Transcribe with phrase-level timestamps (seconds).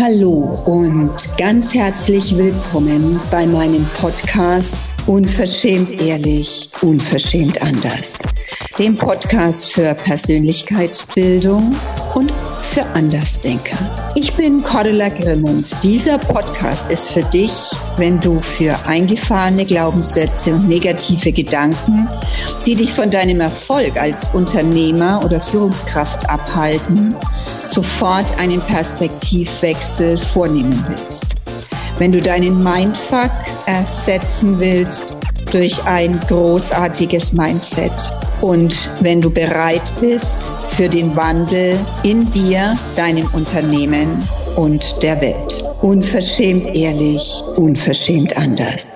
[0.00, 8.20] Hallo und ganz herzlich willkommen bei meinem Podcast Unverschämt ehrlich, unverschämt anders.
[8.78, 11.74] Dem Podcast für Persönlichkeitsbildung
[12.78, 13.76] für Andersdenker.
[14.14, 17.52] Ich bin Cordula Grimm und dieser Podcast ist für dich,
[17.96, 22.08] wenn du für eingefahrene Glaubenssätze und negative Gedanken,
[22.66, 27.16] die dich von deinem Erfolg als Unternehmer oder Führungskraft abhalten,
[27.64, 31.34] sofort einen Perspektivwechsel vornehmen willst.
[31.98, 33.32] Wenn du deinen Mindfuck
[33.66, 35.16] ersetzen willst
[35.50, 43.26] durch ein großartiges Mindset und wenn du bereit bist für den Wandel in dir, deinem
[43.34, 44.22] Unternehmen
[44.56, 45.64] und der Welt.
[45.82, 48.86] Unverschämt ehrlich, unverschämt anders.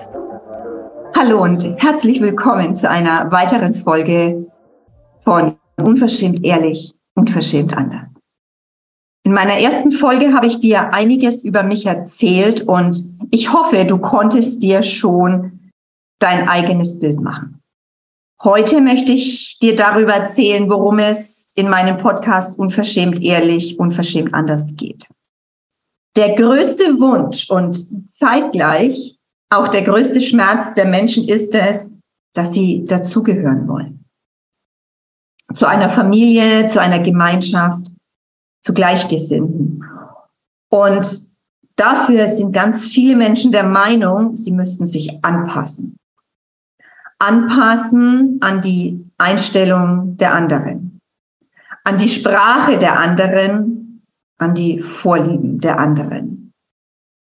[1.17, 4.45] Hallo und herzlich willkommen zu einer weiteren Folge
[5.21, 8.09] von Unverschämt ehrlich, unverschämt anders.
[9.25, 13.97] In meiner ersten Folge habe ich dir einiges über mich erzählt und ich hoffe, du
[13.97, 15.71] konntest dir schon
[16.19, 17.62] dein eigenes Bild machen.
[18.43, 24.65] Heute möchte ich dir darüber erzählen, worum es in meinem Podcast Unverschämt ehrlich, unverschämt anders
[24.75, 25.07] geht.
[26.17, 29.17] Der größte Wunsch und zeitgleich
[29.49, 31.89] auch der größte Schmerz der Menschen ist es,
[32.33, 34.03] dass sie dazugehören wollen.
[35.55, 37.87] Zu einer Familie, zu einer Gemeinschaft,
[38.61, 39.83] zu Gleichgesinnten.
[40.69, 41.21] Und
[41.75, 45.97] dafür sind ganz viele Menschen der Meinung, sie müssten sich anpassen.
[47.19, 50.99] Anpassen an die Einstellung der anderen,
[51.83, 54.03] an die Sprache der anderen,
[54.37, 56.51] an die Vorlieben der anderen.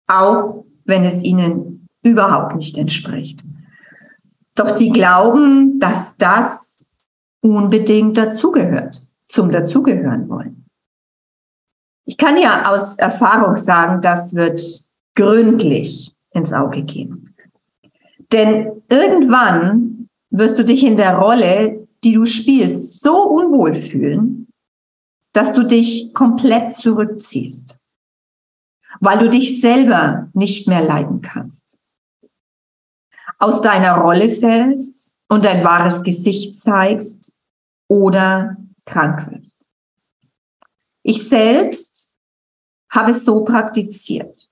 [0.06, 3.40] Auch wenn es ihnen überhaupt nicht entspricht.
[4.54, 6.88] Doch sie glauben, dass das
[7.40, 10.66] unbedingt dazugehört, zum Dazugehören wollen.
[12.04, 14.60] Ich kann ja aus Erfahrung sagen, das wird
[15.14, 17.29] gründlich ins Auge gehen.
[18.32, 24.48] Denn irgendwann wirst du dich in der Rolle, die du spielst, so unwohl fühlen,
[25.32, 27.78] dass du dich komplett zurückziehst,
[29.00, 31.78] weil du dich selber nicht mehr leiden kannst.
[33.38, 37.32] Aus deiner Rolle fällst und dein wahres Gesicht zeigst
[37.88, 39.56] oder krank wirst.
[41.02, 42.14] Ich selbst
[42.90, 44.50] habe es so praktiziert.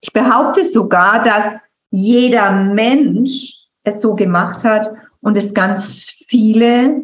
[0.00, 1.60] Ich behaupte sogar, dass
[1.96, 4.88] jeder Mensch es so gemacht hat
[5.22, 7.02] und es ganz viele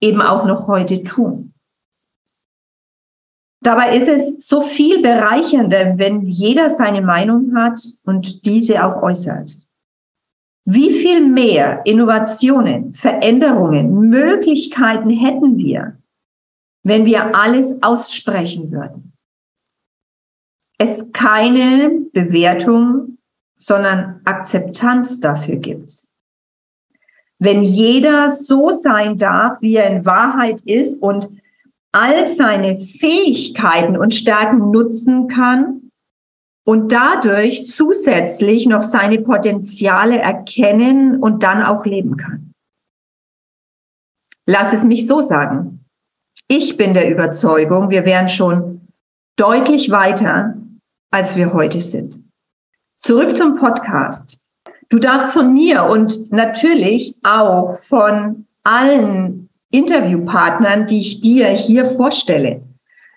[0.00, 1.52] eben auch noch heute tun.
[3.60, 9.56] Dabei ist es so viel bereichernder, wenn jeder seine Meinung hat und diese auch äußert.
[10.64, 15.98] Wie viel mehr Innovationen, Veränderungen, Möglichkeiten hätten wir,
[16.82, 19.12] wenn wir alles aussprechen würden.
[20.78, 23.13] Es keine Bewertung,
[23.66, 26.06] sondern Akzeptanz dafür gibt.
[27.38, 31.28] Wenn jeder so sein darf, wie er in Wahrheit ist und
[31.92, 35.90] all seine Fähigkeiten und Stärken nutzen kann
[36.66, 42.52] und dadurch zusätzlich noch seine Potenziale erkennen und dann auch leben kann.
[44.46, 45.84] Lass es mich so sagen.
[46.48, 48.88] Ich bin der Überzeugung, wir wären schon
[49.36, 50.56] deutlich weiter,
[51.10, 52.23] als wir heute sind.
[53.06, 54.46] Zurück zum Podcast.
[54.88, 62.62] Du darfst von mir und natürlich auch von allen Interviewpartnern, die ich dir hier vorstelle,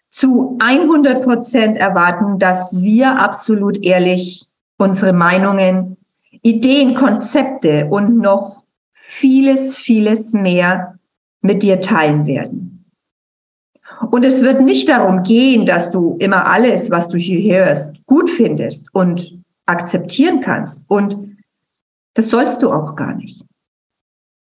[0.09, 4.45] zu 100 Prozent erwarten, dass wir absolut ehrlich
[4.77, 5.95] unsere Meinungen,
[6.41, 10.99] Ideen, Konzepte und noch vieles, vieles mehr
[11.39, 12.91] mit dir teilen werden.
[14.11, 18.29] Und es wird nicht darum gehen, dass du immer alles, was du hier hörst, gut
[18.29, 20.89] findest und akzeptieren kannst.
[20.89, 21.38] Und
[22.16, 23.45] das sollst du auch gar nicht.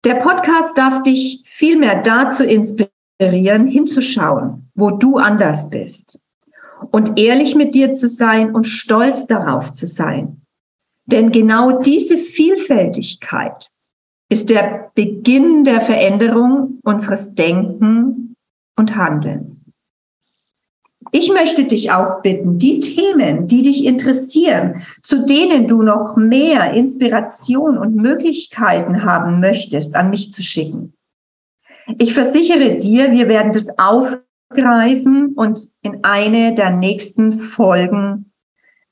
[0.06, 6.22] Der Podcast darf dich vielmehr dazu inspirieren, hinzuschauen, wo du anders bist.
[6.92, 10.42] Und ehrlich mit dir zu sein und stolz darauf zu sein.
[11.08, 13.70] Denn genau diese Vielfältigkeit
[14.30, 18.36] ist der Beginn der Veränderung unseres Denken
[18.76, 19.57] und Handelns.
[21.12, 26.74] Ich möchte dich auch bitten, die Themen, die dich interessieren, zu denen du noch mehr
[26.74, 30.94] Inspiration und Möglichkeiten haben möchtest, an mich zu schicken.
[31.98, 38.34] Ich versichere dir, wir werden das aufgreifen und in eine der nächsten Folgen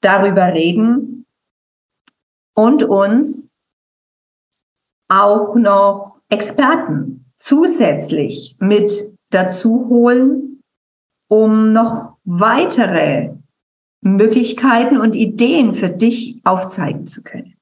[0.01, 1.25] darüber reden
[2.56, 3.57] und uns
[5.09, 10.55] auch noch Experten zusätzlich mit dazu holen,
[11.27, 13.31] um noch weitere
[14.01, 17.56] Möglichkeiten und Ideen für dich aufzeigen zu können.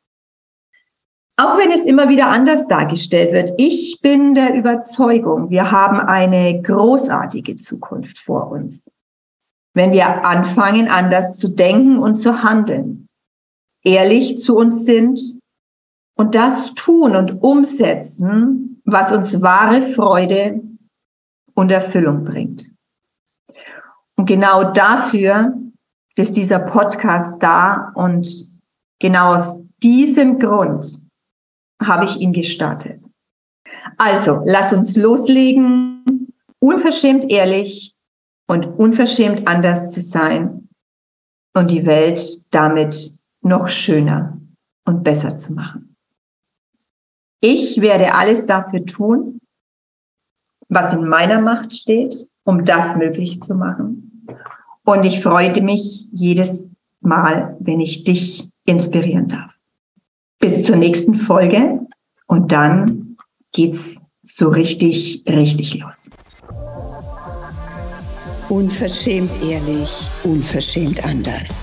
[1.38, 6.62] Auch wenn es immer wieder anders dargestellt wird, ich bin der Überzeugung, wir haben eine
[6.62, 8.82] großartige Zukunft vor uns.
[9.74, 13.08] Wenn wir anfangen, anders zu denken und zu handeln,
[13.84, 15.20] ehrlich zu uns sind
[16.16, 20.62] und das tun und umsetzen, was uns wahre Freude
[21.56, 22.70] und Erfüllung bringt.
[24.16, 25.54] Und genau dafür
[26.16, 28.28] ist dieser Podcast da und
[29.00, 31.00] genau aus diesem Grund
[31.82, 33.02] habe ich ihn gestartet.
[33.98, 37.94] Also, lass uns loslegen, unverschämt ehrlich
[38.48, 40.70] und unverschämt anders zu sein
[41.54, 42.22] und die Welt
[42.52, 43.12] damit
[43.42, 44.38] noch schöner
[44.86, 45.96] und besser zu machen.
[47.42, 49.40] Ich werde alles dafür tun,
[50.70, 52.16] was in meiner Macht steht,
[52.46, 54.03] um das möglich zu machen.
[54.86, 56.60] Und ich freute mich jedes
[57.02, 59.52] Mal, wenn ich dich inspirieren darf.
[60.40, 61.80] Bis zur nächsten Folge
[62.28, 63.18] und dann
[63.54, 66.10] geht's so richtig, richtig los.
[68.50, 71.54] Unverschämt ehrlich, unverschämt anders.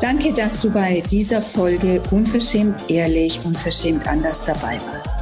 [0.00, 5.14] Danke, dass du bei dieser Folge Unverschämt ehrlich, unverschämt anders dabei warst.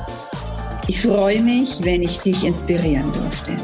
[0.87, 3.57] Ich freue mich, wenn ich dich inspirieren durfte.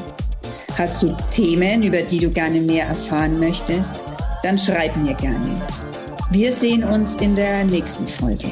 [0.78, 4.04] Hast du Themen, über die du gerne mehr erfahren möchtest?
[4.42, 5.66] Dann schreib mir gerne.
[6.30, 8.48] Wir sehen uns in der nächsten Folge.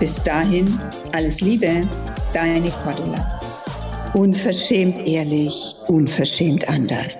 [0.00, 0.80] Bis dahin,
[1.12, 1.88] alles Liebe,
[2.32, 3.40] deine Cordula.
[4.14, 7.19] Unverschämt ehrlich, unverschämt anders.